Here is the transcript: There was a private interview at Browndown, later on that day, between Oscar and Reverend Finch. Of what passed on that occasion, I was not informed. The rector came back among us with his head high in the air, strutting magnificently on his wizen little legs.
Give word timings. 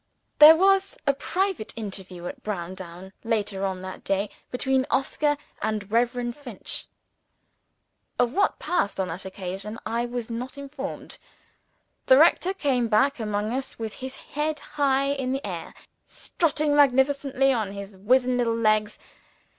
There 0.39 0.55
was 0.55 0.97
a 1.05 1.13
private 1.13 1.73
interview 1.75 2.25
at 2.25 2.41
Browndown, 2.41 3.13
later 3.23 3.63
on 3.67 3.83
that 3.83 4.03
day, 4.03 4.31
between 4.49 4.87
Oscar 4.89 5.37
and 5.61 5.91
Reverend 5.91 6.35
Finch. 6.35 6.87
Of 8.17 8.33
what 8.33 8.57
passed 8.57 8.99
on 8.99 9.09
that 9.09 9.25
occasion, 9.25 9.77
I 9.85 10.07
was 10.07 10.27
not 10.27 10.57
informed. 10.57 11.19
The 12.07 12.17
rector 12.17 12.55
came 12.55 12.87
back 12.87 13.19
among 13.19 13.53
us 13.53 13.77
with 13.77 13.93
his 13.93 14.15
head 14.15 14.57
high 14.59 15.11
in 15.11 15.33
the 15.33 15.45
air, 15.45 15.71
strutting 16.03 16.75
magnificently 16.75 17.53
on 17.53 17.71
his 17.73 17.95
wizen 17.95 18.37
little 18.39 18.57
legs. 18.57 18.97